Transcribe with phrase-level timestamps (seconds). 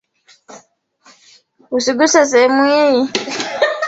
[1.75, 2.99] Usiguse sehemu hii.